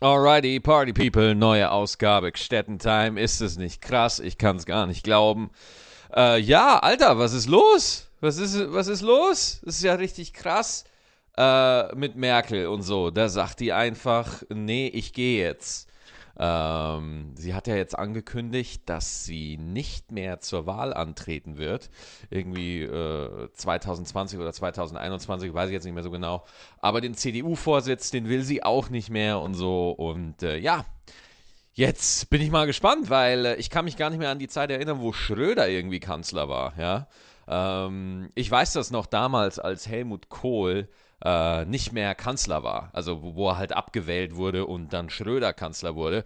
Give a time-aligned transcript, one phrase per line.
[0.00, 3.18] Alrighty, Party People, neue Ausgabe Städtentime.
[3.18, 4.18] Ist es nicht krass?
[4.18, 5.50] Ich kann es gar nicht glauben.
[6.14, 8.08] Äh, ja, Alter, was ist los?
[8.20, 9.60] Was ist, was ist los?
[9.64, 10.84] Das ist ja richtig krass
[11.36, 13.10] äh, mit Merkel und so.
[13.10, 15.88] Da sagt die einfach, nee, ich gehe jetzt.
[16.36, 21.90] Ähm, sie hat ja jetzt angekündigt, dass sie nicht mehr zur Wahl antreten wird.
[22.30, 26.44] Irgendwie äh, 2020 oder 2021, weiß ich jetzt nicht mehr so genau.
[26.78, 29.90] Aber den CDU-Vorsitz, den will sie auch nicht mehr und so.
[29.90, 30.84] Und äh, ja,
[31.74, 34.48] jetzt bin ich mal gespannt, weil äh, ich kann mich gar nicht mehr an die
[34.48, 36.72] Zeit erinnern, wo Schröder irgendwie Kanzler war.
[36.78, 37.06] Ja.
[37.46, 40.88] Ähm, ich weiß das noch damals, als Helmut Kohl
[41.24, 42.90] äh, nicht mehr Kanzler war.
[42.92, 46.24] Also wo, er halt abgewählt wurde und dann Schröder Kanzler wurde.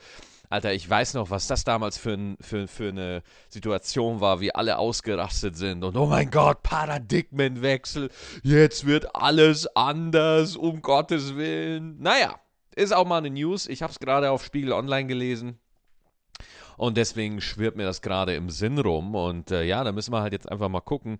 [0.50, 4.54] Alter, ich weiß noch, was das damals für, ein, für, für eine Situation war, wie
[4.54, 8.10] alle ausgerastet sind und oh mein Gott, Paradigmenwechsel,
[8.42, 12.00] jetzt wird alles anders, um Gottes Willen.
[12.00, 12.40] Naja,
[12.74, 13.66] ist auch mal eine News.
[13.66, 15.58] Ich habe es gerade auf Spiegel Online gelesen.
[16.78, 19.14] Und deswegen schwirrt mir das gerade im Sinn rum.
[19.14, 21.18] Und äh, ja, da müssen wir halt jetzt einfach mal gucken,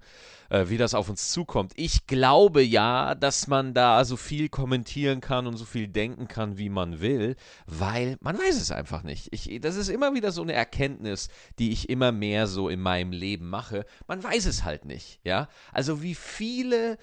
[0.51, 1.73] äh, wie das auf uns zukommt.
[1.75, 6.59] Ich glaube ja, dass man da so viel kommentieren kann und so viel denken kann,
[6.59, 9.29] wie man will, weil man weiß es einfach nicht.
[9.33, 11.29] Ich, das ist immer wieder so eine Erkenntnis,
[11.59, 13.85] die ich immer mehr so in meinem Leben mache.
[14.07, 15.49] Man weiß es halt nicht, ja.
[15.73, 16.99] Also wie viele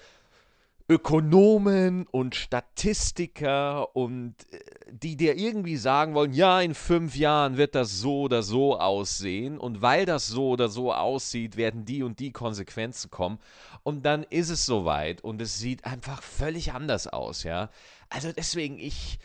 [0.88, 7.74] Ökonomen und Statistiker und äh, die dir irgendwie sagen wollen, ja, in fünf Jahren wird
[7.74, 12.20] das so oder so aussehen und weil das so oder so aussieht, werden die und
[12.20, 13.38] die Konsequenzen kommen
[13.82, 17.70] und dann ist es soweit und es sieht einfach völlig anders aus, ja.
[18.08, 19.18] Also deswegen, ich,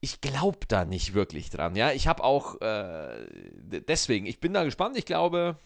[0.00, 1.90] ich glaube da nicht wirklich dran, ja.
[1.90, 3.26] Ich habe auch, äh,
[3.88, 5.56] deswegen, ich bin da gespannt, ich glaube,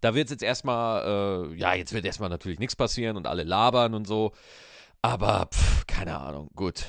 [0.00, 3.94] da wird jetzt erstmal, äh, ja, jetzt wird erstmal natürlich nichts passieren und alle labern
[3.94, 4.32] und so.
[5.02, 6.86] Aber, pff, keine Ahnung, gut.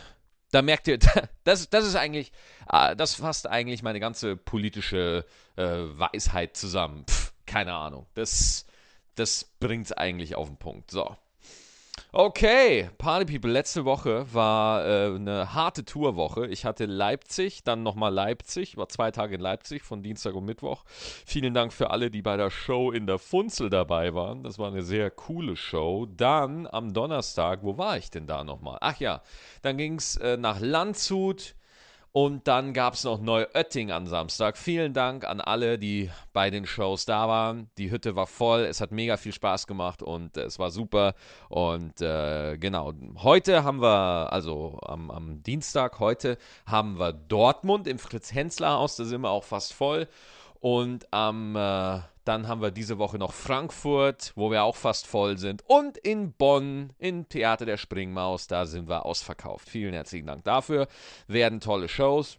[0.52, 0.98] Da merkt ihr,
[1.44, 2.32] das, das ist eigentlich,
[2.68, 7.06] ah, das fasst eigentlich meine ganze politische äh, Weisheit zusammen.
[7.06, 8.06] Pff, keine Ahnung.
[8.14, 8.66] Das,
[9.16, 10.92] das bringt es eigentlich auf den Punkt.
[10.92, 11.16] So.
[12.12, 16.48] Okay, Party People, letzte Woche war äh, eine harte Tourwoche.
[16.48, 20.86] Ich hatte Leipzig, dann nochmal Leipzig, war zwei Tage in Leipzig von Dienstag und Mittwoch.
[20.88, 24.42] Vielen Dank für alle, die bei der Show in der Funzel dabei waren.
[24.42, 26.08] Das war eine sehr coole Show.
[26.08, 28.80] Dann am Donnerstag, wo war ich denn da nochmal?
[28.82, 29.22] Ach ja,
[29.62, 31.54] dann ging es äh, nach Landshut
[32.12, 34.58] und dann gab es noch Neuötting am Samstag.
[34.58, 37.70] Vielen Dank an alle, die bei den Shows da waren.
[37.78, 41.14] Die Hütte war voll, es hat mega viel Spaß gemacht und äh, es war super.
[41.50, 48.00] Und äh, genau, heute haben wir, also am, am Dienstag, heute haben wir Dortmund im
[48.00, 50.08] Fritz-Hensler-Haus, da sind wir auch fast voll.
[50.60, 55.40] Und am äh, dann haben wir diese Woche noch Frankfurt, wo wir auch fast voll
[55.40, 55.64] sind.
[55.66, 59.68] Und in Bonn, im Theater der Springmaus, da sind wir ausverkauft.
[59.68, 60.88] Vielen herzlichen Dank dafür.
[61.28, 62.38] Werden tolle Shows.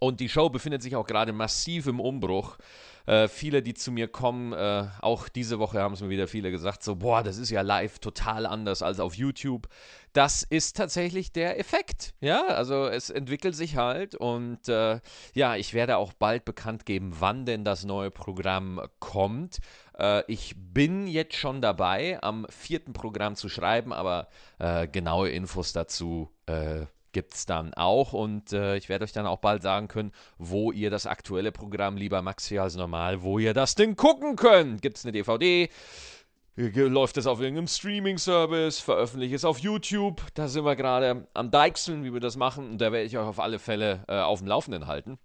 [0.00, 2.58] Und die Show befindet sich auch gerade massiv im Umbruch.
[3.06, 6.50] Äh, viele, die zu mir kommen, äh, auch diese Woche haben es mir wieder viele
[6.50, 9.68] gesagt, so, boah, das ist ja live total anders als auf YouTube.
[10.12, 12.14] Das ist tatsächlich der Effekt.
[12.20, 15.00] Ja, also es entwickelt sich halt und äh,
[15.34, 19.58] ja, ich werde auch bald bekannt geben, wann denn das neue Programm kommt.
[19.98, 24.28] Äh, ich bin jetzt schon dabei, am vierten Programm zu schreiben, aber
[24.58, 29.24] äh, genaue Infos dazu äh, gibt es dann auch und äh, ich werde euch dann
[29.24, 33.54] auch bald sagen können, wo ihr das aktuelle Programm lieber Maxi als normal, wo ihr
[33.54, 34.82] das Ding gucken könnt.
[34.82, 35.70] Gibt es eine DVD?
[36.56, 38.80] Läuft es auf irgendeinem Streaming-Service?
[38.80, 40.20] Veröffentliche es auf YouTube?
[40.34, 42.72] Da sind wir gerade am Deichseln, wie wir das machen.
[42.72, 45.18] Und da werde ich euch auf alle Fälle äh, auf dem Laufenden halten.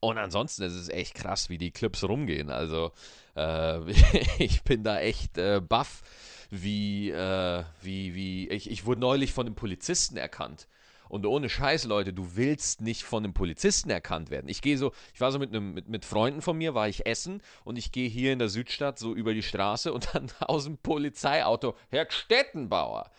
[0.00, 2.50] Und ansonsten ist es echt krass, wie die Clips rumgehen.
[2.50, 2.92] Also,
[3.34, 3.80] äh,
[4.38, 6.02] ich bin da echt äh, baff,
[6.50, 8.50] wie, äh, wie, wie.
[8.50, 10.68] Ich, ich wurde neulich von einem Polizisten erkannt.
[11.08, 14.48] Und ohne Scheiß, Leute, du willst nicht von einem Polizisten erkannt werden.
[14.48, 17.06] Ich gehe so, ich war so mit, einem, mit, mit Freunden von mir, war ich
[17.06, 20.64] essen und ich gehe hier in der Südstadt so über die Straße und dann aus
[20.64, 23.10] dem Polizeiauto, Herr Stettenbauer.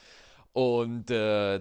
[0.53, 1.59] Und äh,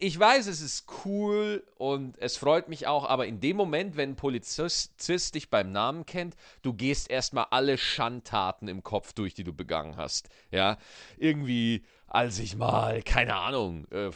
[0.00, 4.10] ich weiß, es ist cool und es freut mich auch, aber in dem Moment, wenn
[4.10, 9.44] ein Polizist dich beim Namen kennt, du gehst erstmal alle Schandtaten im Kopf durch, die
[9.44, 10.28] du begangen hast.
[10.50, 10.78] Ja,
[11.16, 14.10] irgendwie, als ich mal, keine Ahnung, äh,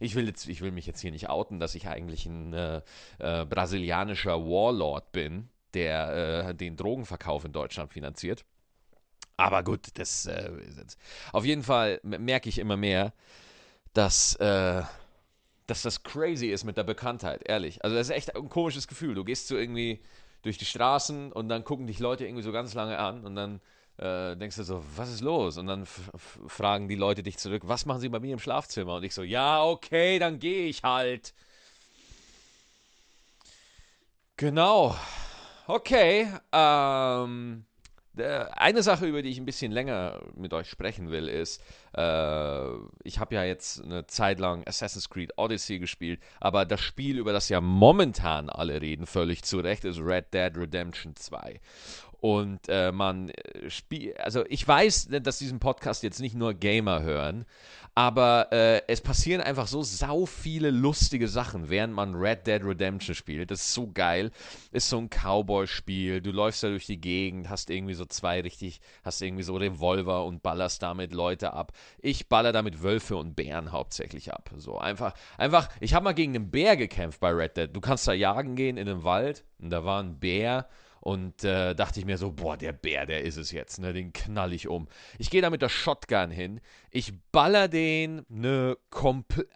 [0.00, 2.82] ich will, jetzt, ich will mich jetzt hier nicht outen, dass ich eigentlich ein äh,
[3.18, 8.44] äh, brasilianischer Warlord bin, der äh, den Drogenverkauf in Deutschland finanziert.
[9.36, 10.50] Aber gut, das äh,
[11.32, 13.12] auf jeden Fall merke ich immer mehr,
[13.92, 14.82] dass, äh,
[15.66, 17.84] dass das crazy ist mit der Bekanntheit, ehrlich.
[17.84, 19.14] Also das ist echt ein komisches Gefühl.
[19.14, 20.00] Du gehst so irgendwie
[20.42, 23.60] durch die Straßen und dann gucken dich Leute irgendwie so ganz lange an und dann
[23.98, 25.58] äh, denkst du so, was ist los?
[25.58, 28.96] Und dann fragen die Leute dich zurück, was machen sie bei mir im Schlafzimmer?
[28.96, 31.34] Und ich so, ja, okay, dann gehe ich halt.
[34.36, 34.94] Genau.
[35.66, 36.28] Okay.
[36.52, 37.64] Ähm,
[38.16, 41.62] eine Sache, über die ich ein bisschen länger mit euch sprechen will, ist,
[41.96, 42.68] äh,
[43.04, 47.32] ich habe ja jetzt eine Zeit lang Assassin's Creed Odyssey gespielt, aber das Spiel, über
[47.32, 51.60] das ja momentan alle reden, völlig zu Recht, ist Red Dead Redemption 2.
[52.20, 57.02] Und äh, man äh, spielt, also ich weiß, dass diesen Podcast jetzt nicht nur Gamer
[57.02, 57.46] hören,
[57.94, 63.14] aber äh, es passieren einfach so sau viele lustige Sachen, während man Red Dead Redemption
[63.14, 63.50] spielt.
[63.50, 64.30] Das ist so geil.
[64.70, 66.20] Ist so ein Cowboy-Spiel.
[66.20, 70.24] Du läufst da durch die Gegend, hast irgendwie so zwei richtig, hast irgendwie so Revolver
[70.26, 71.72] und ballerst damit Leute ab.
[71.98, 74.50] Ich baller damit Wölfe und Bären hauptsächlich ab.
[74.56, 75.68] So einfach, einfach.
[75.80, 77.70] Ich habe mal gegen einen Bär gekämpft bei Red Dead.
[77.74, 80.68] Du kannst da jagen gehen in den Wald und da war ein Bär
[81.00, 83.92] und äh, dachte ich mir so, boah, der Bär, der ist es jetzt, ne?
[83.92, 84.88] Den knall ich um.
[85.18, 86.60] Ich gehe da mit der Shotgun hin.
[86.90, 88.76] Ich baller den eine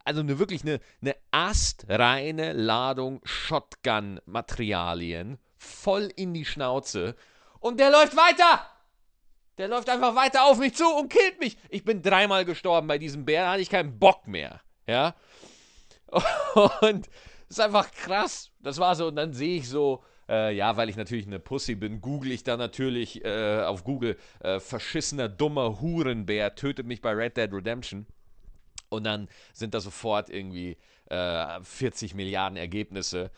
[0.04, 7.16] also eine wirklich eine, eine astreine Ladung Shotgun-Materialien voll in die Schnauze.
[7.60, 8.66] Und der läuft weiter!
[9.58, 11.56] Der läuft einfach weiter auf mich zu und killt mich.
[11.68, 14.60] Ich bin dreimal gestorben bei diesem Bär, da hatte ich keinen Bock mehr.
[14.86, 15.14] Ja.
[16.80, 17.08] Und
[17.48, 18.50] das ist einfach krass.
[18.60, 21.74] Das war so, und dann sehe ich so, äh, ja, weil ich natürlich eine Pussy
[21.74, 27.12] bin, google ich da natürlich äh, auf Google äh, verschissener, dummer Hurenbär tötet mich bei
[27.12, 28.06] Red Dead Redemption.
[28.88, 30.76] Und dann sind da sofort irgendwie
[31.62, 33.31] 40 äh, Milliarden Ergebnisse,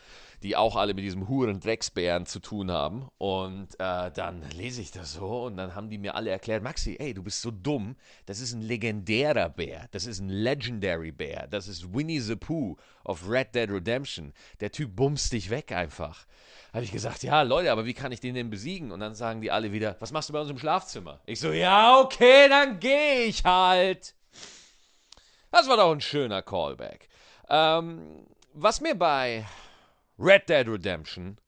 [0.42, 3.08] die auch alle mit diesem Huren Drecksbären zu tun haben.
[3.18, 6.96] Und äh, dann lese ich das so und dann haben die mir alle erklärt, Maxi,
[6.98, 7.96] ey, du bist so dumm.
[8.26, 9.88] Das ist ein legendärer Bär.
[9.90, 11.46] Das ist ein Legendary Bär.
[11.48, 14.32] Das ist Winnie the Pooh of Red Dead Redemption.
[14.60, 16.26] Der Typ bumst dich weg einfach.
[16.72, 18.92] Habe ich gesagt, ja, Leute, aber wie kann ich den denn besiegen?
[18.92, 21.20] Und dann sagen die alle wieder, was machst du bei uns im Schlafzimmer?
[21.24, 24.14] Ich so, ja, okay, dann gehe ich halt.
[25.50, 27.08] Das war doch ein schöner Callback.
[27.48, 29.46] Ähm, was mir bei
[30.18, 31.38] Red Dead Redemption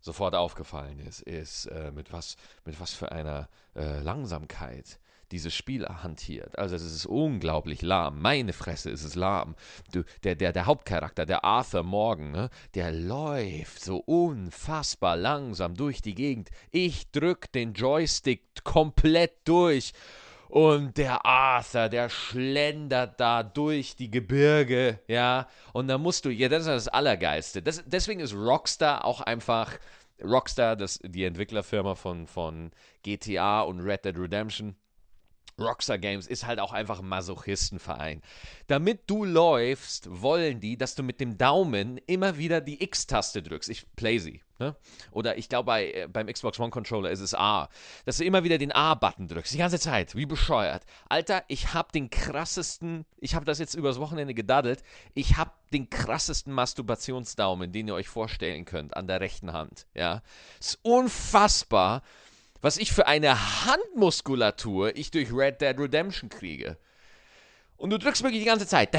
[0.00, 4.98] sofort aufgefallen ist, ist, äh, mit, was, mit was für einer äh, Langsamkeit
[5.30, 6.58] dieses Spiel hantiert.
[6.58, 8.20] Also es ist unglaublich lahm.
[8.20, 9.56] Meine Fresse ist es lahm.
[9.92, 16.00] Du, der, der, der Hauptcharakter, der Arthur Morgan, ne, der läuft so unfassbar langsam durch
[16.00, 16.50] die Gegend.
[16.70, 19.92] Ich drück den Joystick komplett durch
[20.48, 25.48] und der Arthur, der schlendert da durch die Gebirge, ja.
[25.72, 27.62] Und da musst du, ja, das ist das Allergeiste.
[27.62, 29.78] Das, deswegen ist Rockstar auch einfach,
[30.22, 32.70] Rockstar, das, die Entwicklerfirma von, von
[33.02, 34.74] GTA und Red Dead Redemption,
[35.58, 38.22] Rockstar Games ist halt auch einfach ein Masochistenverein.
[38.68, 43.68] Damit du läufst, wollen die, dass du mit dem Daumen immer wieder die X-Taste drückst.
[43.68, 44.40] Ich play sie.
[44.58, 44.74] Ne?
[45.12, 47.68] Oder ich glaube, bei, äh, beim Xbox One Controller ist es A.
[48.04, 49.52] Dass du immer wieder den A-Button drückst.
[49.54, 50.14] Die ganze Zeit.
[50.14, 50.82] Wie bescheuert.
[51.08, 54.82] Alter, ich habe den krassesten, ich habe das jetzt übers Wochenende gedaddelt,
[55.14, 59.86] ich habe den krassesten Masturbationsdaumen, den ihr euch vorstellen könnt, an der rechten Hand.
[59.94, 60.22] Ja.
[60.58, 62.02] Ist unfassbar
[62.60, 66.76] was ich für eine Handmuskulatur ich durch Red Dead Redemption kriege.
[67.76, 68.90] Und du drückst wirklich die ganze Zeit.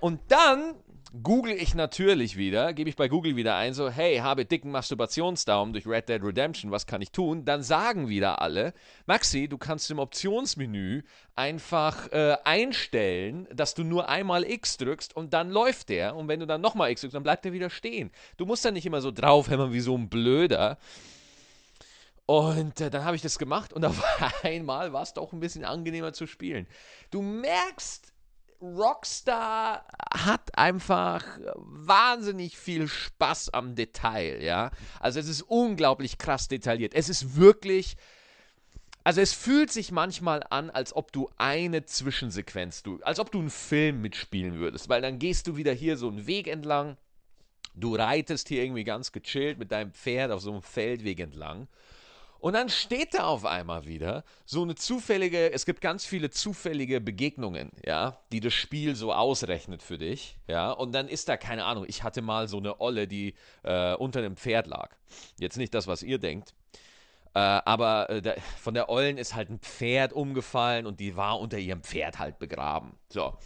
[0.00, 0.74] Und dann
[1.22, 5.72] google ich natürlich wieder, gebe ich bei Google wieder ein, so, hey, habe dicken Masturbationsdaumen
[5.72, 7.44] durch Red Dead Redemption, was kann ich tun?
[7.44, 8.74] Dann sagen wieder alle,
[9.06, 11.02] Maxi, du kannst im Optionsmenü
[11.34, 16.16] einfach äh, einstellen, dass du nur einmal X drückst und dann läuft der.
[16.16, 18.10] Und wenn du dann nochmal X drückst, dann bleibt der wieder stehen.
[18.36, 20.78] Du musst dann nicht immer so draufhämmern wie so ein Blöder.
[22.26, 24.02] Und äh, dann habe ich das gemacht und auf
[24.44, 26.66] einmal war es doch ein bisschen angenehmer zu spielen.
[27.10, 28.12] Du merkst,
[28.60, 31.24] Rockstar hat einfach
[31.54, 34.70] wahnsinnig viel Spaß am Detail, ja.
[34.98, 36.94] Also es ist unglaublich krass detailliert.
[36.94, 37.96] Es ist wirklich,
[39.04, 43.38] also es fühlt sich manchmal an, als ob du eine Zwischensequenz, du, als ob du
[43.38, 46.96] einen Film mitspielen würdest, weil dann gehst du wieder hier so einen Weg entlang,
[47.74, 51.68] du reitest hier irgendwie ganz gechillt mit deinem Pferd auf so einem Feldweg entlang
[52.40, 57.00] und dann steht da auf einmal wieder so eine zufällige, es gibt ganz viele zufällige
[57.00, 60.70] Begegnungen, ja, die das Spiel so ausrechnet für dich, ja.
[60.70, 64.20] Und dann ist da, keine Ahnung, ich hatte mal so eine Olle, die äh, unter
[64.20, 64.90] einem Pferd lag.
[65.38, 66.54] Jetzt nicht das, was ihr denkt.
[67.34, 71.38] Äh, aber äh, der, von der Ollen ist halt ein Pferd umgefallen und die war
[71.38, 72.92] unter ihrem Pferd halt begraben.
[73.08, 73.36] So.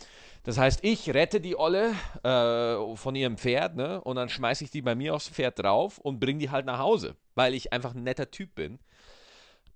[0.44, 1.94] Das heißt, ich rette die Olle
[2.25, 4.00] äh, von ihrem Pferd, ne?
[4.00, 6.78] Und dann schmeiße ich die bei mir aufs Pferd drauf und bringe die halt nach
[6.78, 8.80] Hause, weil ich einfach ein netter Typ bin.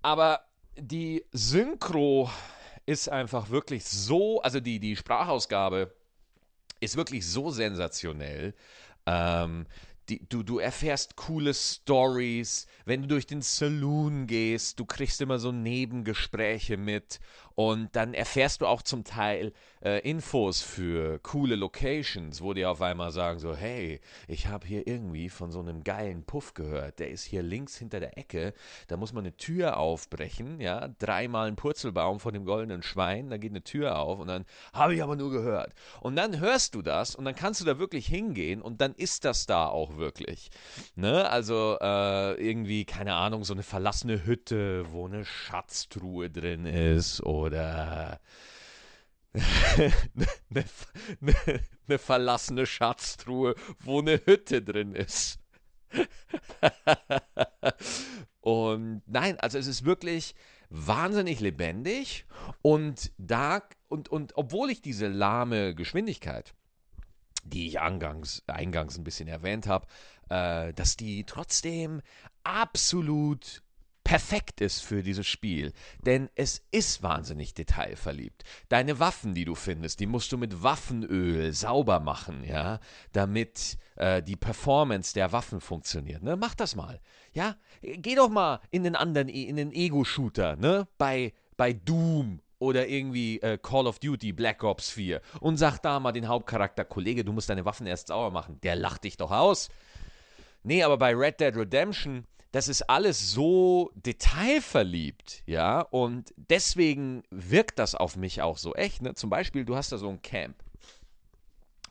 [0.01, 0.41] Aber
[0.77, 2.29] die Synchro
[2.85, 5.93] ist einfach wirklich so, also die, die Sprachausgabe
[6.79, 8.53] ist wirklich so sensationell.
[9.05, 9.67] Ähm,
[10.09, 15.39] die, du, du erfährst coole Stories, wenn du durch den Saloon gehst, du kriegst immer
[15.39, 17.19] so Nebengespräche mit
[17.59, 19.51] Und dann erfährst du auch zum Teil
[19.83, 24.85] äh, Infos für coole Locations, wo die auf einmal sagen so, hey, ich habe hier
[24.85, 28.53] irgendwie von so einem geilen Puff gehört, der ist hier links hinter der Ecke,
[28.89, 33.37] da muss man eine Tür aufbrechen, ja, dreimal ein Purzelbaum von dem goldenen Schwein, da
[33.37, 35.73] geht eine Tür auf und dann habe ich aber nur gehört.
[36.01, 39.25] Und dann hörst du das und dann kannst du da wirklich hingehen und dann ist
[39.25, 40.51] das da auch wirklich.
[40.95, 41.27] Ne?
[41.27, 47.46] Also äh, irgendwie, keine Ahnung, so eine verlassene Hütte, wo eine Schatztruhe drin ist oder
[47.47, 48.19] oder
[49.33, 49.85] eine,
[51.21, 51.35] eine,
[51.87, 55.39] eine verlassene Schatztruhe, wo eine Hütte drin ist.
[58.41, 60.35] und nein, also es ist wirklich
[60.69, 62.25] wahnsinnig lebendig
[62.61, 66.53] und da und, und obwohl ich diese lahme Geschwindigkeit,
[67.45, 69.87] die ich eingangs, eingangs ein bisschen erwähnt habe,
[70.29, 72.01] äh, dass die trotzdem
[72.43, 73.63] absolut
[74.07, 75.73] perfekt ist für dieses Spiel,
[76.05, 78.45] denn es ist wahnsinnig detailverliebt.
[78.69, 82.79] Deine Waffen, die du findest, die musst du mit Waffenöl sauber machen, ja,
[83.11, 86.23] damit äh, die Performance der Waffen funktioniert.
[86.23, 86.37] Ne?
[86.37, 87.01] Mach das mal,
[87.33, 87.57] ja.
[87.81, 93.41] Geh doch mal in den anderen, in den Ego-Shooter, ne, bei bei Doom oder irgendwie
[93.41, 97.33] äh, Call of Duty Black Ops 4 und sag da mal den Hauptcharakter, Kollege, du
[97.33, 98.57] musst deine Waffen erst sauber machen.
[98.63, 99.67] Der lacht dich doch aus.
[100.63, 102.25] Nee, aber bei Red Dead Redemption
[102.57, 109.03] das ist alles so detailverliebt, ja, und deswegen wirkt das auf mich auch so echt.
[109.03, 109.13] Ne?
[109.13, 110.55] Zum Beispiel, du hast da so ein Camp,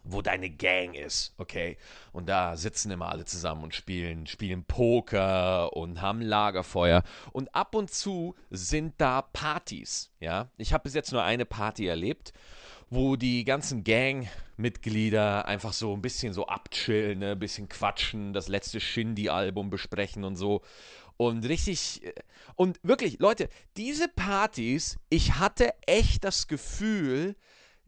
[0.02, 1.78] wo deine Gang ist, okay,
[2.12, 7.76] und da sitzen immer alle zusammen und spielen, spielen Poker und haben Lagerfeuer und ab
[7.76, 10.50] und zu sind da Partys, ja.
[10.56, 12.32] Ich habe bis jetzt nur eine Party erlebt
[12.88, 17.32] wo die ganzen Gang-Mitglieder einfach so ein bisschen so abchillen, ne?
[17.32, 20.62] ein bisschen quatschen, das letzte Shindy-Album besprechen und so.
[21.16, 22.12] Und richtig, äh,
[22.54, 27.36] und wirklich, Leute, diese Partys, ich hatte echt das Gefühl,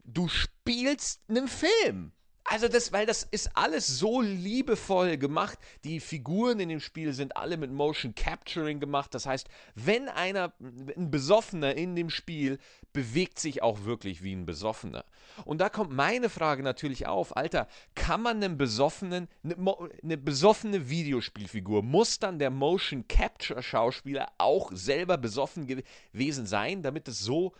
[0.03, 2.11] du spielst einen Film.
[2.51, 5.59] Also das, weil das ist alles so liebevoll gemacht.
[5.83, 9.13] Die Figuren in dem Spiel sind alle mit Motion Capturing gemacht.
[9.13, 12.57] Das heißt, wenn einer, ein Besoffener in dem Spiel
[12.91, 15.05] bewegt sich auch wirklich wie ein Besoffener.
[15.45, 19.55] Und da kommt meine Frage natürlich auf, Alter, kann man einem Besoffenen, eine,
[20.01, 27.07] eine besoffene Videospielfigur, muss dann der Motion Capture Schauspieler auch selber besoffen gewesen sein, damit
[27.09, 27.53] es so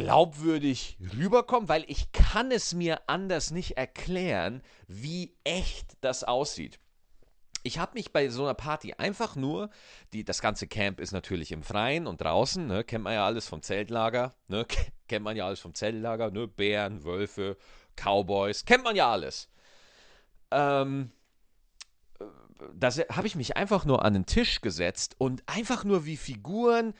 [0.00, 6.78] glaubwürdig rüberkommt, weil ich kann es mir anders nicht erklären, wie echt das aussieht.
[7.62, 9.68] Ich habe mich bei so einer Party einfach nur,
[10.14, 13.46] die, das ganze Camp ist natürlich im Freien und draußen, ne, kennt man ja alles
[13.46, 14.66] vom Zeltlager, ne,
[15.08, 17.58] kennt man ja alles vom Zeltlager, ne, Bären, Wölfe,
[17.96, 19.50] Cowboys, kennt man ja alles.
[20.50, 21.12] Ähm,
[22.74, 26.94] da habe ich mich einfach nur an den Tisch gesetzt und einfach nur wie Figuren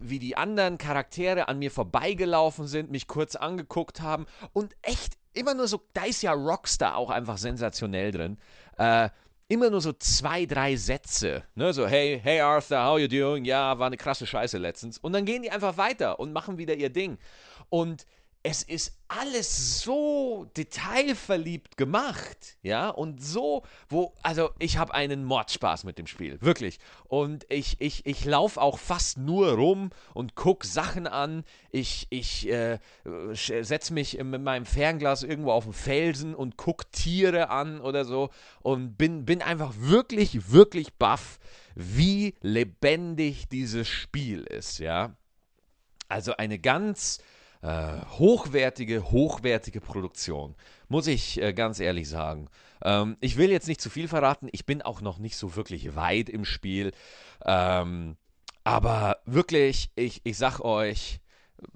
[0.00, 5.54] wie die anderen Charaktere an mir vorbeigelaufen sind, mich kurz angeguckt haben und echt immer
[5.54, 8.38] nur so, da ist ja Rockstar auch einfach sensationell drin.
[8.78, 9.08] Äh,
[9.48, 11.42] immer nur so zwei, drei Sätze.
[11.54, 11.72] Ne?
[11.72, 13.44] So, hey, hey Arthur, how you doing?
[13.44, 14.98] Ja, war eine krasse Scheiße letztens.
[14.98, 17.18] Und dann gehen die einfach weiter und machen wieder ihr Ding.
[17.68, 18.06] Und
[18.44, 25.84] es ist alles so detailverliebt gemacht, ja, und so, wo, also ich habe einen Mordspaß
[25.84, 26.78] mit dem Spiel, wirklich.
[27.04, 31.44] Und ich, ich, ich laufe auch fast nur rum und gucke Sachen an.
[31.70, 32.78] Ich, ich äh,
[33.34, 38.30] setze mich mit meinem Fernglas irgendwo auf den Felsen und gucke Tiere an oder so
[38.60, 41.38] und bin, bin einfach wirklich, wirklich baff,
[41.76, 45.14] wie lebendig dieses Spiel ist, ja.
[46.08, 47.20] Also eine ganz
[47.62, 50.54] äh, hochwertige, hochwertige Produktion.
[50.88, 52.48] Muss ich äh, ganz ehrlich sagen.
[52.84, 54.48] Ähm, ich will jetzt nicht zu viel verraten.
[54.52, 56.92] Ich bin auch noch nicht so wirklich weit im Spiel.
[57.44, 58.16] Ähm,
[58.64, 61.20] aber wirklich, ich, ich sag euch,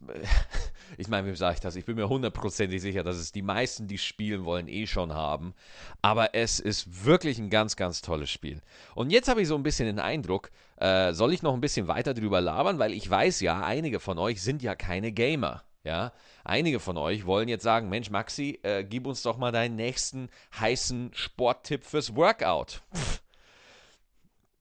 [0.98, 1.76] ich meine, wie sage ich das?
[1.76, 5.54] Ich bin mir hundertprozentig sicher, dass es die meisten, die spielen wollen, eh schon haben.
[6.02, 8.60] Aber es ist wirklich ein ganz, ganz tolles Spiel.
[8.94, 11.88] Und jetzt habe ich so ein bisschen den Eindruck, äh, soll ich noch ein bisschen
[11.88, 15.62] weiter drüber labern, weil ich weiß ja, einige von euch sind ja keine Gamer.
[15.86, 16.12] Ja,
[16.42, 20.30] einige von euch wollen jetzt sagen, Mensch, Maxi, äh, gib uns doch mal deinen nächsten
[20.58, 22.82] heißen Sporttipp fürs Workout.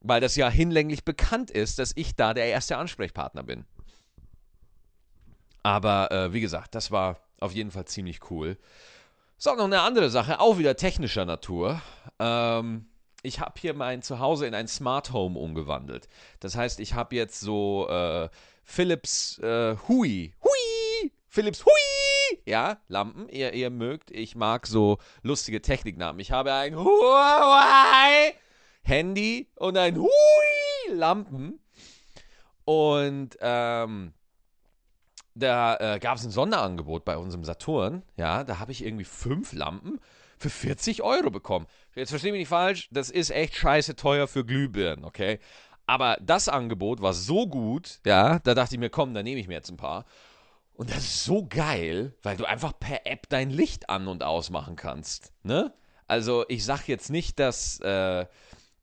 [0.02, 3.66] Weil das ja hinlänglich bekannt ist, dass ich da der erste Ansprechpartner bin.
[5.64, 8.56] Aber äh, wie gesagt, das war auf jeden Fall ziemlich cool.
[9.40, 11.82] So, noch eine andere Sache, auch wieder technischer Natur.
[12.20, 12.86] Ähm,
[13.24, 16.08] ich habe hier mein Zuhause in ein Smart Home umgewandelt.
[16.40, 18.30] Das heißt, ich habe jetzt so äh,
[18.64, 20.36] Philips äh, Hui.
[20.44, 20.75] Hui!
[21.36, 22.40] Philips Hui!
[22.46, 24.10] Ja, Lampen, ihr, ihr mögt.
[24.10, 26.18] Ich mag so lustige Techniknamen.
[26.22, 28.36] Ich habe ein Huawei
[28.84, 30.10] Handy und ein Hui
[30.94, 31.60] Lampen.
[32.64, 34.14] Und ähm,
[35.34, 38.04] da äh, gab es ein Sonderangebot bei unserem Saturn.
[38.16, 40.00] Ja, da habe ich irgendwie fünf Lampen
[40.38, 41.68] für 40 Euro bekommen.
[41.96, 45.40] Jetzt verstehe mich nicht falsch, das ist echt scheiße teuer für Glühbirnen, okay?
[45.86, 49.50] Aber das Angebot war so gut, ja, da dachte ich mir, komm, da nehme ich
[49.50, 50.06] mir jetzt ein paar.
[50.76, 54.76] Und das ist so geil, weil du einfach per App dein Licht an- und ausmachen
[54.76, 55.74] kannst, ne?
[56.08, 58.26] Also ich sag jetzt nicht, dass, äh,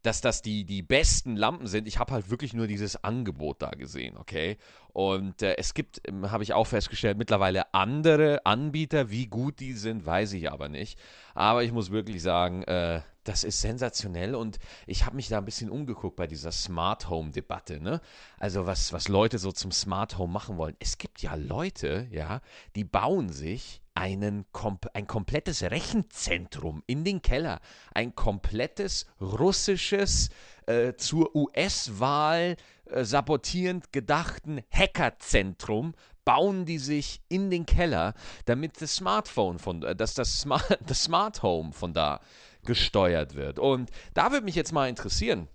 [0.03, 1.87] dass das die, die besten Lampen sind.
[1.87, 4.59] Ich habe halt wirklich nur dieses Angebot da gesehen, okay?
[4.93, 9.11] Und äh, es gibt, ähm, habe ich auch festgestellt, mittlerweile andere Anbieter.
[9.11, 10.99] Wie gut die sind, weiß ich aber nicht.
[11.35, 15.45] Aber ich muss wirklich sagen, äh, das ist sensationell und ich habe mich da ein
[15.45, 18.01] bisschen umgeguckt bei dieser Smart Home Debatte, ne?
[18.39, 20.77] Also was, was Leute so zum Smart Home machen wollen.
[20.81, 22.41] Es gibt ja Leute, ja,
[22.75, 24.47] die bauen sich einen,
[24.95, 27.61] ein komplettes Rechenzentrum in den Keller,
[27.95, 30.31] ein komplettes russisches
[30.67, 32.57] äh, zur US-Wahl
[32.87, 35.95] äh, sabotierend gedachten Hackerzentrum
[36.25, 41.05] bauen die sich in den Keller, damit das Smartphone von, äh, dass das Smart, das
[41.05, 42.21] Smart Home von da
[42.65, 43.59] gesteuert wird.
[43.59, 45.49] Und da würde mich jetzt mal interessieren.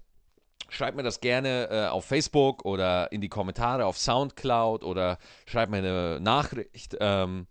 [0.70, 5.72] Schreibt mir das gerne äh, auf Facebook oder in die Kommentare auf Soundcloud oder schreibt
[5.72, 7.48] mir eine Nachricht ähm,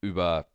[0.00, 0.46] über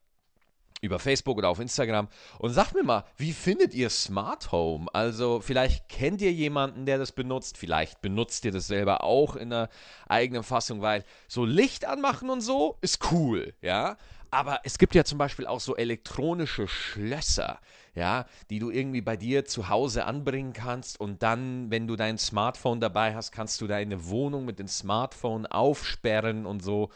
[0.83, 2.09] über Facebook oder auf Instagram
[2.39, 4.87] und sagt mir mal, wie findet ihr Smart Home?
[4.93, 9.53] Also vielleicht kennt ihr jemanden, der das benutzt, vielleicht benutzt ihr das selber auch in
[9.53, 9.69] einer
[10.09, 13.97] eigenen Fassung, weil so Licht anmachen und so ist cool, ja.
[14.29, 17.59] Aber es gibt ja zum Beispiel auch so elektronische Schlösser,
[17.95, 22.17] ja, die du irgendwie bei dir zu Hause anbringen kannst und dann, wenn du dein
[22.17, 26.89] Smartphone dabei hast, kannst du deine Wohnung mit dem Smartphone aufsperren und so.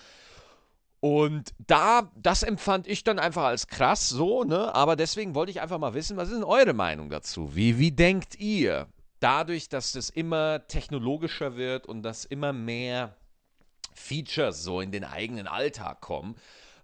[0.99, 4.73] Und da, das empfand ich dann einfach als krass so, ne?
[4.73, 7.55] Aber deswegen wollte ich einfach mal wissen, was ist denn eure Meinung dazu?
[7.55, 8.87] Wie, wie denkt ihr?
[9.19, 13.15] Dadurch, dass das immer technologischer wird und dass immer mehr
[13.93, 16.35] Features so in den eigenen Alltag kommen,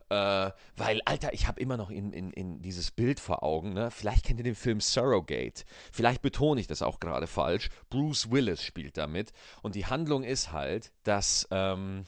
[0.10, 3.74] äh, weil, Alter, ich habe immer noch in, in, in dieses Bild vor Augen.
[3.74, 3.90] Ne?
[3.90, 5.64] Vielleicht kennt ihr den Film Surrogate.
[5.92, 7.70] Vielleicht betone ich das auch gerade falsch.
[7.90, 9.34] Bruce Willis spielt damit.
[9.64, 11.48] Und die Handlung ist halt, dass.
[11.50, 12.06] Ähm,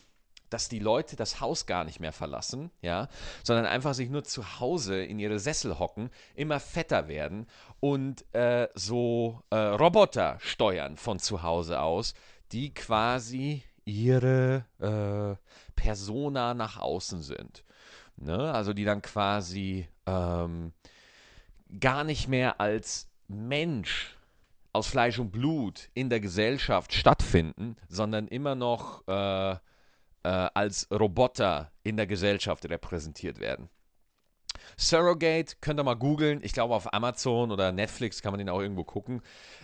[0.49, 3.07] dass die Leute das Haus gar nicht mehr verlassen, ja,
[3.43, 7.47] sondern einfach sich nur zu Hause in ihre Sessel hocken, immer fetter werden
[7.79, 12.13] und äh, so äh, Roboter steuern von zu Hause aus,
[12.51, 15.35] die quasi ihre äh,
[15.75, 17.63] Persona nach außen sind.
[18.17, 18.53] Ne?
[18.53, 20.73] Also die dann quasi ähm,
[21.79, 24.15] gar nicht mehr als Mensch
[24.73, 29.55] aus Fleisch und Blut in der Gesellschaft stattfinden, sondern immer noch äh,
[30.25, 33.69] äh, als Roboter in der Gesellschaft repräsentiert werden.
[34.77, 36.39] Surrogate könnt ihr mal googeln.
[36.41, 39.21] Ich glaube, auf Amazon oder Netflix kann man den auch irgendwo gucken.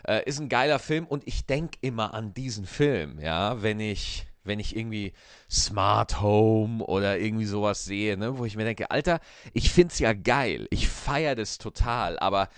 [0.07, 4.27] Äh, ist ein geiler Film und ich denke immer an diesen Film, ja, wenn ich,
[4.43, 5.13] wenn ich irgendwie
[5.49, 9.19] Smart Home oder irgendwie sowas sehe, ne, wo ich mir denke, Alter,
[9.53, 10.67] ich finde es ja geil.
[10.69, 12.49] Ich feiere das total, aber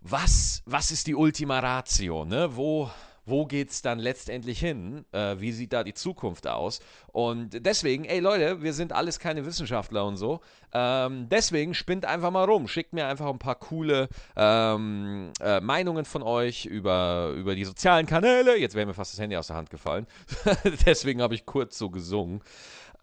[0.00, 2.56] was, was ist die Ultima Ratio, ne?
[2.56, 2.90] Wo,
[3.26, 5.04] wo geht es dann letztendlich hin?
[5.12, 6.78] Äh, wie sieht da die Zukunft aus?
[7.08, 10.40] Und deswegen, ey Leute, wir sind alles keine Wissenschaftler und so.
[10.72, 12.68] Ähm, deswegen spinnt einfach mal rum.
[12.68, 18.06] Schickt mir einfach ein paar coole ähm, äh, Meinungen von euch über, über die sozialen
[18.06, 18.56] Kanäle.
[18.56, 20.06] Jetzt wäre mir fast das Handy aus der Hand gefallen.
[20.86, 22.42] deswegen habe ich kurz so gesungen.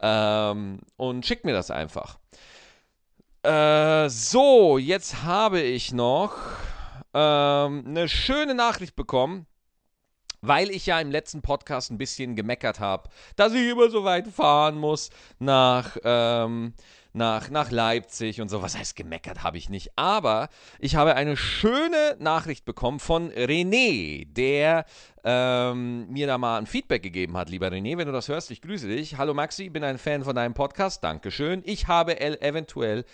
[0.02, 2.18] Ähm, und schickt mir das einfach.
[3.44, 6.38] Äh, so, jetzt habe ich noch
[7.14, 9.48] ähm, eine schöne Nachricht bekommen
[10.44, 14.28] weil ich ja im letzten Podcast ein bisschen gemeckert habe, dass ich immer so weit
[14.28, 16.74] fahren muss nach, ähm,
[17.14, 18.62] nach, nach Leipzig und so.
[18.62, 19.92] Was heißt gemeckert habe ich nicht.
[19.96, 24.86] Aber ich habe eine schöne Nachricht bekommen von René, der
[25.24, 27.50] ähm, mir da mal ein Feedback gegeben hat.
[27.50, 29.18] Lieber René, wenn du das hörst, ich grüße dich.
[29.18, 31.04] Hallo Maxi, bin ein Fan von deinem Podcast.
[31.06, 31.62] Dankeschön.
[31.66, 33.06] Ich habe eventuell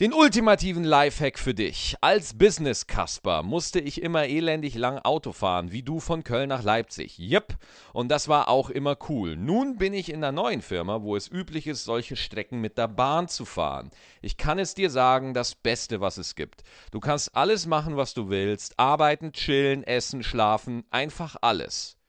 [0.00, 1.94] den ultimativen Lifehack für dich.
[2.00, 7.18] Als Business-Kasper musste ich immer elendig lang Auto fahren, wie du von Köln nach Leipzig.
[7.18, 7.58] Jep,
[7.92, 9.36] und das war auch immer cool.
[9.36, 12.88] Nun bin ich in einer neuen Firma, wo es üblich ist, solche Strecken mit der
[12.88, 13.90] Bahn zu fahren.
[14.22, 16.62] Ich kann es dir sagen, das Beste, was es gibt.
[16.92, 18.78] Du kannst alles machen, was du willst.
[18.78, 21.99] Arbeiten, chillen, essen, schlafen, einfach alles.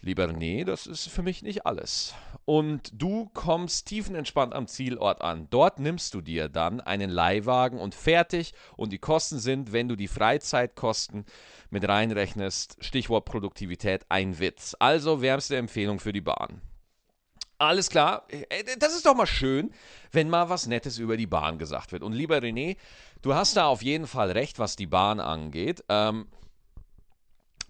[0.00, 2.14] Lieber René, das ist für mich nicht alles.
[2.44, 5.46] Und du kommst tiefenentspannt am Zielort an.
[5.50, 8.52] Dort nimmst du dir dann einen Leihwagen und fertig.
[8.76, 11.24] Und die Kosten sind, wenn du die Freizeitkosten
[11.70, 14.74] mit reinrechnest, Stichwort Produktivität, ein Witz.
[14.80, 16.60] Also wärmste Empfehlung für die Bahn.
[17.58, 18.26] Alles klar.
[18.28, 19.70] Äh, das ist doch mal schön,
[20.10, 22.02] wenn mal was Nettes über die Bahn gesagt wird.
[22.02, 22.76] Und lieber René,
[23.22, 25.84] du hast da auf jeden Fall recht, was die Bahn angeht.
[25.88, 26.26] Ähm,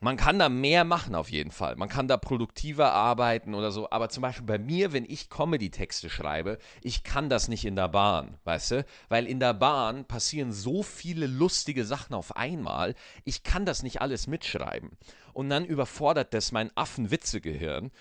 [0.03, 1.77] man kann da mehr machen auf jeden Fall.
[1.77, 3.89] Man kann da produktiver arbeiten oder so.
[3.91, 7.87] Aber zum Beispiel bei mir, wenn ich Comedy-Texte schreibe, ich kann das nicht in der
[7.87, 8.87] Bahn, weißt du?
[9.09, 12.97] Weil in der Bahn passieren so viele lustige Sachen auf einmal.
[13.25, 14.91] Ich kann das nicht alles mitschreiben.
[15.35, 17.93] Und dann überfordert das mein Affenwitzegehirn.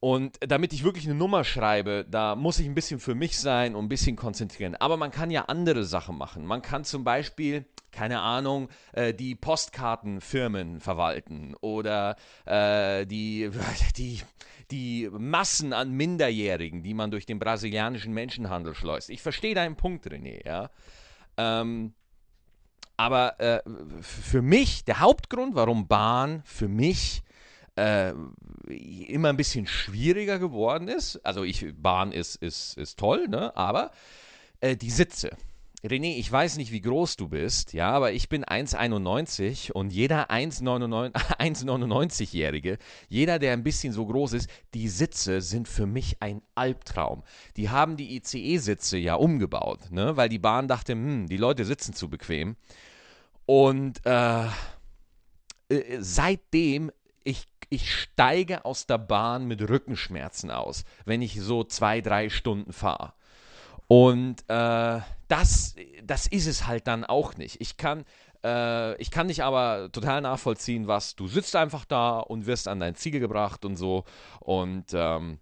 [0.00, 3.74] Und damit ich wirklich eine Nummer schreibe, da muss ich ein bisschen für mich sein
[3.74, 4.74] und ein bisschen konzentrieren.
[4.74, 6.46] Aber man kann ja andere Sachen machen.
[6.46, 13.50] Man kann zum Beispiel, keine Ahnung, äh, die Postkartenfirmen verwalten oder äh, die,
[13.98, 14.22] die,
[14.70, 19.10] die Massen an Minderjährigen, die man durch den brasilianischen Menschenhandel schleust.
[19.10, 20.70] Ich verstehe deinen Punkt, René, ja.
[21.36, 21.92] Ähm,
[22.96, 23.60] aber äh,
[24.00, 27.22] für mich, der Hauptgrund, warum Bahn für mich
[27.80, 28.12] äh,
[29.08, 31.16] immer ein bisschen schwieriger geworden ist.
[31.24, 33.56] Also ich, Bahn ist, ist, ist toll, ne?
[33.56, 33.92] aber
[34.60, 35.30] äh, die Sitze.
[35.82, 40.30] René, ich weiß nicht, wie groß du bist, ja, aber ich bin 1,91 und jeder
[40.30, 42.76] 1,99-Jährige,
[43.08, 47.22] jeder, der ein bisschen so groß ist, die Sitze sind für mich ein Albtraum.
[47.56, 51.94] Die haben die ICE-Sitze ja umgebaut, ne, weil die Bahn dachte, hm, die Leute sitzen
[51.94, 52.56] zu bequem.
[53.46, 54.44] Und äh,
[55.70, 56.90] äh seitdem
[57.24, 62.72] ich, ich steige aus der Bahn mit Rückenschmerzen aus, wenn ich so zwei, drei Stunden
[62.72, 63.14] fahre.
[63.86, 67.60] Und äh, das, das ist es halt dann auch nicht.
[67.60, 68.04] Ich kann,
[68.44, 72.80] äh, ich kann dich aber total nachvollziehen, was du sitzt einfach da und wirst an
[72.80, 74.04] dein Ziel gebracht und so.
[74.40, 75.38] Und ähm,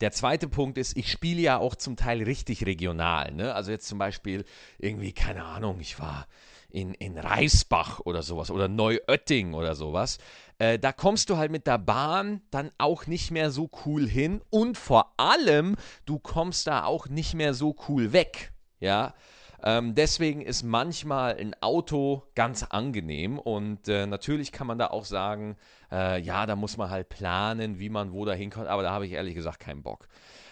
[0.00, 3.32] der zweite Punkt ist, ich spiele ja auch zum Teil richtig regional.
[3.32, 3.54] Ne?
[3.54, 4.44] Also jetzt zum Beispiel
[4.78, 6.26] irgendwie, keine Ahnung, ich war
[6.70, 10.18] in, in Reisbach oder sowas oder Neuötting oder sowas.
[10.58, 14.40] Äh, da kommst du halt mit der Bahn dann auch nicht mehr so cool hin
[14.50, 18.52] und vor allem, du kommst da auch nicht mehr so cool weg.
[18.80, 19.14] Ja,
[19.62, 25.04] ähm, deswegen ist manchmal ein Auto ganz angenehm und äh, natürlich kann man da auch
[25.04, 25.56] sagen,
[25.90, 29.06] äh, ja, da muss man halt planen, wie man wo da hinkommt, aber da habe
[29.06, 30.06] ich ehrlich gesagt keinen Bock.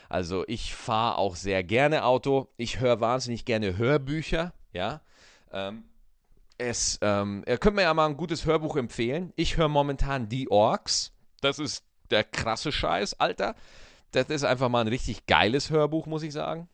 [0.09, 5.01] Also ich fahre auch sehr gerne Auto, ich höre wahnsinnig gerne Hörbücher, ja.
[5.53, 5.85] Ähm,
[6.59, 9.33] es, ähm, ihr könnt mir ja mal ein gutes Hörbuch empfehlen.
[9.37, 11.13] Ich höre momentan Die Orks.
[11.41, 13.55] Das ist der krasse Scheiß, Alter.
[14.13, 16.69] Das ist einfach mal ein richtig geiles Hörbuch, muss ich sagen.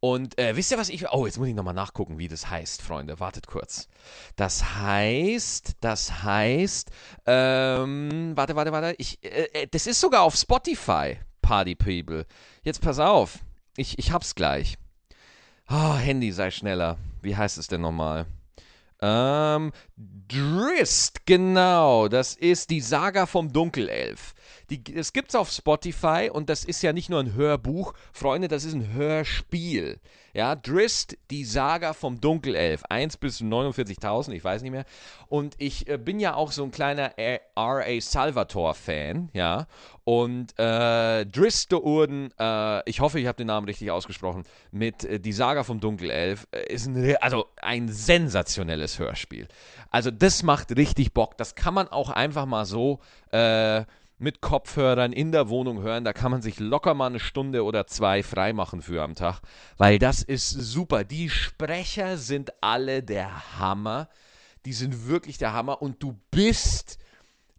[0.00, 1.08] Und äh, wisst ihr, was ich.
[1.12, 3.20] Oh, jetzt muss ich nochmal nachgucken, wie das heißt, Freunde.
[3.20, 3.88] Wartet kurz.
[4.34, 6.90] Das heißt, das heißt.
[7.26, 8.96] Ähm, warte, warte, warte.
[8.98, 12.26] Ich, äh, äh das ist sogar auf Spotify, Party People.
[12.64, 13.38] Jetzt pass auf.
[13.76, 14.76] Ich, ich hab's gleich.
[15.70, 16.98] Oh, Handy, sei schneller.
[17.22, 18.26] Wie heißt es denn nochmal?
[19.00, 22.08] Ähm, Drist, genau.
[22.08, 24.34] Das ist die Saga vom Dunkelelf.
[24.70, 28.64] Die, das gibt's auf Spotify und das ist ja nicht nur ein Hörbuch, Freunde, das
[28.64, 30.00] ist ein Hörspiel.
[30.34, 32.84] Ja, Drist, die Saga vom Dunkelelf.
[32.88, 34.86] 1 bis 49.000, ich weiß nicht mehr.
[35.28, 38.00] Und ich äh, bin ja auch so ein kleiner R.A.
[38.00, 39.66] Salvatore-Fan, ja.
[40.04, 45.04] Und äh, Drist de Urden, äh, ich hoffe, ich habe den Namen richtig ausgesprochen, mit
[45.04, 49.48] äh, Die Saga vom Dunkelelf, äh, ist ein, also ein sensationelles Hörspiel.
[49.90, 51.36] Also das macht richtig Bock.
[51.36, 53.00] Das kann man auch einfach mal so
[53.32, 53.84] äh,
[54.22, 56.04] mit Kopfhörern in der Wohnung hören.
[56.04, 59.40] Da kann man sich locker mal eine Stunde oder zwei freimachen für am Tag,
[59.76, 61.04] weil das ist super.
[61.04, 64.08] Die Sprecher sind alle der Hammer.
[64.64, 66.98] Die sind wirklich der Hammer und du bist,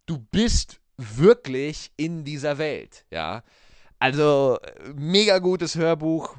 [0.06, 3.44] du bist wirklich in dieser Welt, ja.
[4.00, 4.58] Also
[4.96, 6.36] mega gutes Hörbuch,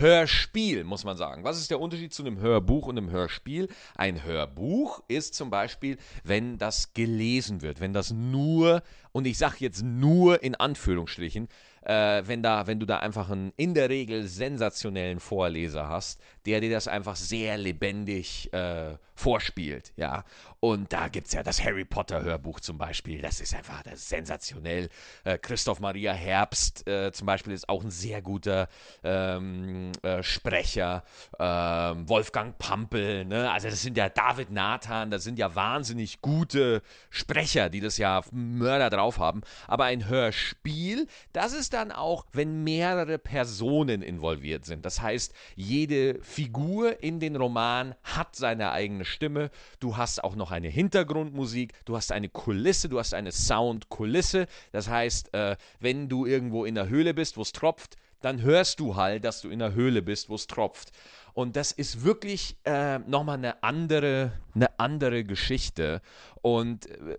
[0.00, 1.44] Hörspiel, muss man sagen.
[1.44, 3.68] Was ist der Unterschied zu einem Hörbuch und einem Hörspiel?
[3.94, 8.82] Ein Hörbuch ist zum Beispiel, wenn das gelesen wird, wenn das nur,
[9.12, 11.48] und ich sage jetzt nur in Anführungsstrichen,
[11.82, 16.60] äh, wenn, da, wenn du da einfach einen in der Regel sensationellen Vorleser hast, der
[16.60, 20.24] dir das einfach sehr lebendig äh, vorspielt, ja.
[20.60, 23.94] Und da gibt es ja das Harry Potter Hörbuch zum Beispiel, das ist einfach das
[23.94, 24.90] ist sensationell.
[25.24, 28.68] Äh, Christoph Maria Herbst äh, zum Beispiel ist auch ein sehr guter
[29.02, 31.02] ähm, äh, Sprecher.
[31.38, 33.50] Ähm, Wolfgang Pampel, ne?
[33.50, 38.22] also das sind ja David Nathan, das sind ja wahnsinnig gute Sprecher, die das ja
[38.30, 39.40] Mörder drauf haben.
[39.66, 44.84] Aber ein Hörspiel, das ist dann auch, wenn mehrere Personen involviert sind.
[44.84, 49.50] Das heißt, jede Figur in den Roman hat seine eigene Stimme.
[49.78, 54.46] Du hast auch noch eine Hintergrundmusik, du hast eine Kulisse, du hast eine Soundkulisse.
[54.72, 58.80] Das heißt, äh, wenn du irgendwo in der Höhle bist, wo es tropft, dann hörst
[58.80, 60.90] du halt, dass du in der Höhle bist, wo es tropft.
[61.32, 66.02] Und das ist wirklich äh, nochmal eine andere, eine andere Geschichte.
[66.42, 67.16] Und äh,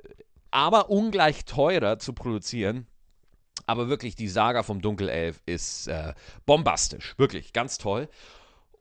[0.52, 2.86] aber ungleich teurer zu produzieren.
[3.68, 6.14] Aber wirklich, die Saga vom Dunkelelf ist äh,
[6.46, 7.16] bombastisch.
[7.18, 8.08] Wirklich, ganz toll.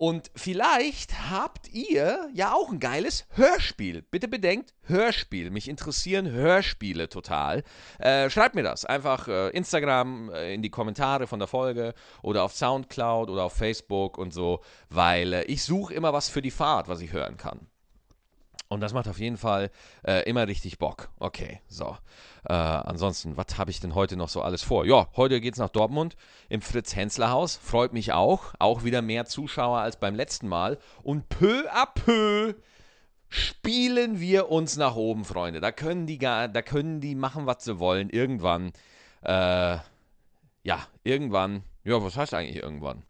[0.01, 4.01] Und vielleicht habt ihr ja auch ein geiles Hörspiel.
[4.01, 5.51] Bitte bedenkt, Hörspiel.
[5.51, 7.65] Mich interessieren Hörspiele total.
[7.99, 8.87] Äh, schreibt mir das.
[8.87, 13.53] Einfach äh, Instagram äh, in die Kommentare von der Folge oder auf Soundcloud oder auf
[13.53, 17.37] Facebook und so, weil äh, ich suche immer was für die Fahrt, was ich hören
[17.37, 17.67] kann.
[18.73, 19.69] Und das macht auf jeden Fall
[20.07, 21.09] äh, immer richtig Bock.
[21.19, 21.97] Okay, so.
[22.49, 24.87] Äh, ansonsten, was habe ich denn heute noch so alles vor?
[24.87, 26.17] Ja, heute geht es nach Dortmund
[26.49, 27.57] im Fritz-Hensler-Haus.
[27.57, 28.55] Freut mich auch.
[28.61, 30.79] Auch wieder mehr Zuschauer als beim letzten Mal.
[31.03, 32.55] Und peu à peu
[33.29, 35.61] spielen wir uns nach oben, Freunde.
[35.61, 38.09] Da können die, da können die machen, was sie wollen.
[38.09, 38.73] Irgendwann,
[39.23, 39.79] äh,
[40.63, 43.03] ja, irgendwann, ja, was heißt eigentlich irgendwann?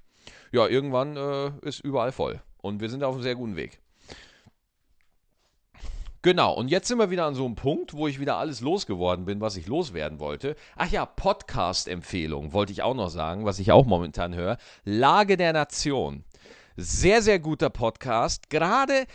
[0.53, 2.40] Ja, irgendwann äh, ist überall voll.
[2.62, 3.79] Und wir sind auf einem sehr guten Weg.
[6.22, 9.24] Genau, und jetzt sind wir wieder an so einem Punkt, wo ich wieder alles losgeworden
[9.24, 10.54] bin, was ich loswerden wollte.
[10.76, 14.59] Ach ja, Podcast-Empfehlung wollte ich auch noch sagen, was ich auch momentan höre.
[14.85, 16.24] Lage der Nation.
[16.76, 18.50] Sehr, sehr guter Podcast.
[18.50, 19.06] Gerade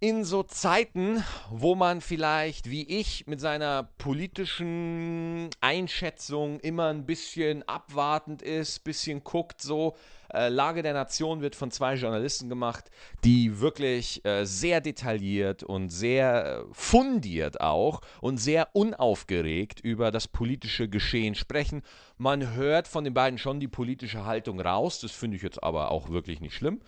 [0.00, 7.66] in so Zeiten, wo man vielleicht wie ich mit seiner politischen Einschätzung immer ein bisschen
[7.68, 9.96] abwartend ist, bisschen guckt so,
[10.32, 12.90] äh, Lage der Nation wird von zwei Journalisten gemacht,
[13.24, 20.28] die wirklich äh, sehr detailliert und sehr äh, fundiert auch und sehr unaufgeregt über das
[20.28, 21.82] politische Geschehen sprechen.
[22.18, 25.90] Man hört von den beiden schon die politische Haltung raus, das finde ich jetzt aber
[25.90, 26.82] auch wirklich nicht schlimm.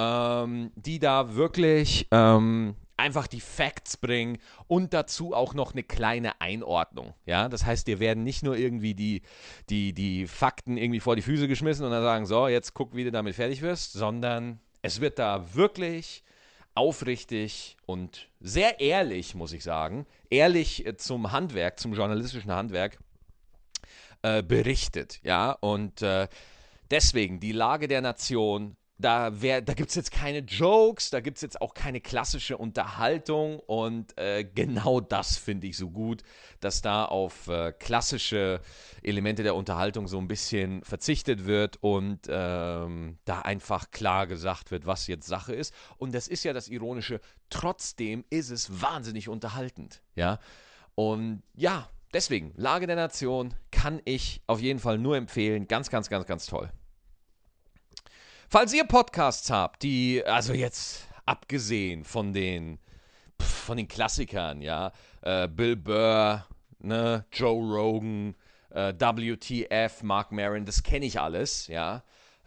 [0.00, 6.40] Ähm, die da wirklich ähm, einfach die Facts bringen und dazu auch noch eine kleine
[6.40, 7.14] Einordnung.
[7.26, 9.22] Ja, das heißt, dir werden nicht nur irgendwie die,
[9.70, 13.02] die, die Fakten irgendwie vor die Füße geschmissen und dann sagen, so, jetzt guck, wie
[13.02, 16.22] du damit fertig wirst, sondern es wird da wirklich
[16.76, 22.98] aufrichtig und sehr ehrlich, muss ich sagen, ehrlich äh, zum Handwerk, zum journalistischen Handwerk
[24.22, 25.18] äh, berichtet.
[25.24, 26.28] Ja, und äh,
[26.88, 31.42] deswegen die Lage der Nation da, da gibt es jetzt keine Jokes, da gibt es
[31.42, 36.22] jetzt auch keine klassische Unterhaltung und äh, genau das finde ich so gut,
[36.58, 38.60] dass da auf äh, klassische
[39.02, 44.84] Elemente der Unterhaltung so ein bisschen verzichtet wird und ähm, da einfach klar gesagt wird,
[44.84, 45.72] was jetzt Sache ist.
[45.98, 50.40] Und das ist ja das Ironische, trotzdem ist es wahnsinnig unterhaltend, ja.
[50.96, 55.68] Und ja, deswegen, Lage der Nation kann ich auf jeden Fall nur empfehlen.
[55.68, 56.72] Ganz, ganz, ganz, ganz toll.
[58.50, 62.78] Falls ihr Podcasts habt, die, also jetzt abgesehen von den,
[63.38, 66.46] von den Klassikern, ja, äh, Bill Burr,
[66.78, 68.34] ne, Joe Rogan,
[68.70, 72.02] äh, WTF, Mark Maron, das kenne ich alles, ja.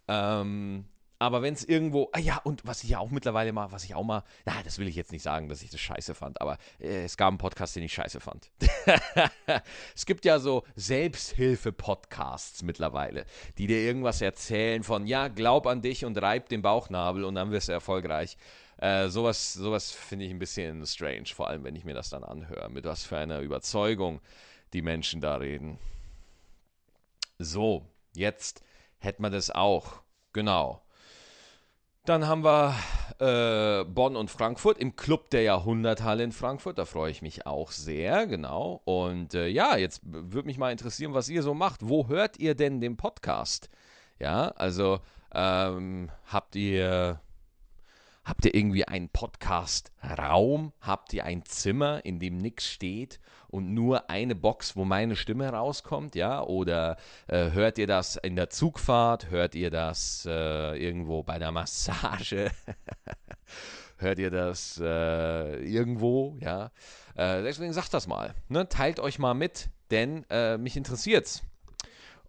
[0.08, 0.86] Ähm,
[1.22, 3.94] aber wenn es irgendwo, ah ja, und was ich ja auch mittlerweile mal, was ich
[3.94, 6.58] auch mal, na, das will ich jetzt nicht sagen, dass ich das scheiße fand, aber
[6.80, 8.50] äh, es gab einen Podcast, den ich scheiße fand.
[9.96, 13.26] es gibt ja so Selbsthilfe-Podcasts mittlerweile,
[13.60, 17.52] die dir irgendwas erzählen von, ja, glaub an dich und reib den Bauchnabel und dann
[17.52, 18.36] wirst du erfolgreich.
[18.78, 22.24] Äh, sowas sowas finde ich ein bisschen strange, vor allem wenn ich mir das dann
[22.24, 24.22] anhöre, mit was für einer Überzeugung
[24.74, 25.78] die Menschen da reden.
[27.38, 28.64] So, jetzt
[28.98, 30.02] hätten wir das auch.
[30.34, 30.82] Genau.
[32.06, 32.76] Dann haben wir
[33.20, 36.80] äh, Bonn und Frankfurt im Club der Jahrhunderthalle in Frankfurt.
[36.80, 38.82] Da freue ich mich auch sehr, genau.
[38.86, 41.88] Und äh, ja, jetzt würde mich mal interessieren, was ihr so macht.
[41.88, 43.70] Wo hört ihr denn den Podcast?
[44.18, 45.00] Ja, also
[45.32, 47.20] ähm, habt ihr
[48.24, 50.74] Habt ihr irgendwie einen Podcast-Raum?
[50.80, 55.50] Habt ihr ein Zimmer, in dem nichts steht und nur eine Box, wo meine Stimme
[55.50, 56.14] rauskommt?
[56.14, 56.44] Ja?
[56.44, 59.32] Oder äh, hört ihr das in der Zugfahrt?
[59.32, 62.52] Hört ihr das äh, irgendwo bei der Massage?
[63.98, 66.38] hört ihr das äh, irgendwo?
[66.40, 66.72] Ja?
[67.16, 68.36] Äh, deswegen sagt das mal.
[68.50, 68.70] Ne?
[68.70, 71.42] Teilt euch mal mit, denn äh, mich interessiert's.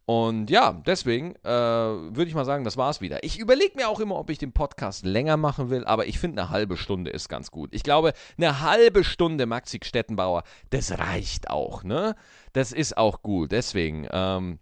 [0.04, 3.22] Und ja, deswegen äh, würde ich mal sagen, das war's wieder.
[3.22, 6.42] Ich überlege mir auch immer, ob ich den Podcast länger machen will, aber ich finde,
[6.42, 7.72] eine halbe Stunde ist ganz gut.
[7.72, 12.16] Ich glaube, eine halbe Stunde Maxi Stettenbauer, das reicht auch, ne?
[12.52, 13.52] Das ist auch gut.
[13.52, 14.58] Deswegen, ähm,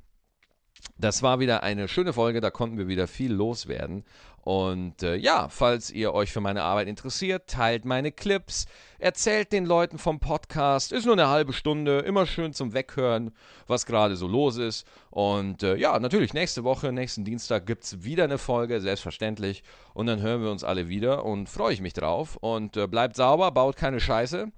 [0.99, 4.05] das war wieder eine schöne Folge, da konnten wir wieder viel loswerden.
[4.43, 8.67] Und äh, ja, falls ihr euch für meine Arbeit interessiert, teilt meine Clips,
[8.99, 10.93] erzählt den Leuten vom Podcast.
[10.93, 13.33] Ist nur eine halbe Stunde, immer schön zum Weghören,
[13.67, 14.87] was gerade so los ist.
[15.11, 19.63] Und äh, ja, natürlich, nächste Woche, nächsten Dienstag gibt es wieder eine Folge, selbstverständlich.
[19.93, 22.37] Und dann hören wir uns alle wieder und freue ich mich drauf.
[22.37, 24.51] Und äh, bleibt sauber, baut keine Scheiße.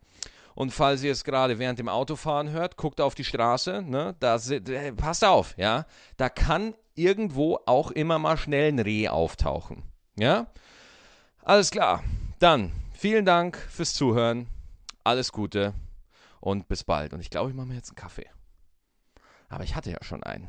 [0.55, 4.15] Und falls ihr es gerade während dem Autofahren hört, guckt auf die Straße, ne?
[4.21, 4.39] Da
[4.97, 5.87] passt auf, ja.
[6.17, 9.83] Da kann irgendwo auch immer mal schnell ein Reh auftauchen.
[10.17, 10.47] Ja?
[11.43, 12.05] Alles klar.
[12.39, 14.47] Dann vielen Dank fürs Zuhören.
[15.05, 15.75] Alles Gute
[16.41, 17.15] und bis bald.
[17.15, 18.29] Und ich glaube, ich mache mir jetzt einen Kaffee.
[19.49, 20.49] Aber ich hatte ja schon einen.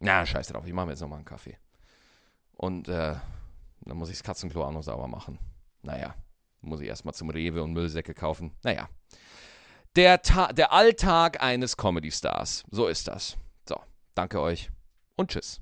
[0.00, 1.56] Na, scheiß drauf, ich mache mir jetzt nochmal einen Kaffee.
[2.56, 3.14] Und äh,
[3.82, 5.38] Dann muss ich das Katzenklo auch noch sauber machen.
[5.82, 6.14] Naja,
[6.60, 8.52] muss ich erstmal zum Rewe und Müllsäcke kaufen.
[8.62, 8.88] Naja.
[9.96, 12.64] Der, Ta der Alltag eines Comedy-Stars.
[12.70, 13.36] So ist das.
[13.68, 13.76] So,
[14.14, 14.70] danke euch
[15.16, 15.60] und tschüss.